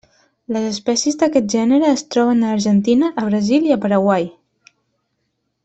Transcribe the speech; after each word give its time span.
Les 0.55 0.63
espècies 0.69 1.17
d'aquest 1.23 1.51
gènere 1.55 1.91
es 1.97 2.03
troben 2.15 2.41
a 2.47 2.55
Argentina, 2.55 3.11
a 3.23 3.29
Brasil 3.29 3.69
i 3.71 3.77
a 3.77 3.79
Paraguai. 3.87 4.27